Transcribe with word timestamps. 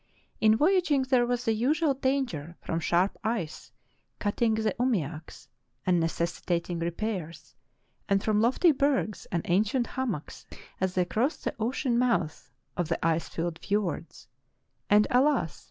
In 0.39 0.57
voyaging 0.57 1.03
there 1.03 1.27
was 1.27 1.45
the 1.45 1.53
usual 1.53 1.93
danger 1.93 2.55
from 2.59 2.79
sharp 2.79 3.19
ice 3.23 3.71
cutting 4.17 4.55
the 4.55 4.73
umiaks 4.79 5.47
and 5.85 5.99
necessitating 5.99 6.79
repairs, 6.79 7.53
and 8.09 8.23
from 8.23 8.41
lofty 8.41 8.71
bergs 8.71 9.27
and 9.31 9.43
ancient 9.45 9.85
hummocks 9.85 10.47
as 10.79 10.95
they 10.95 11.05
crossed 11.05 11.43
the 11.43 11.53
ocean 11.59 11.99
mouths 11.99 12.49
of 12.75 12.87
the 12.87 12.97
ice 13.05 13.29
filled 13.29 13.59
fiords, 13.59 14.27
and 14.89 15.05
alas! 15.11 15.59